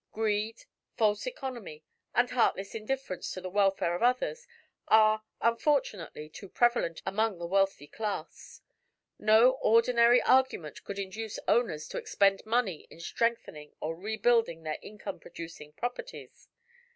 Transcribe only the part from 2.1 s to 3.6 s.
and heartless indifference to the